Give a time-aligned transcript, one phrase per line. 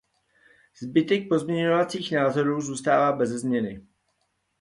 [0.81, 3.87] Zbytek pozměňovacího názoru zůstává beze změny.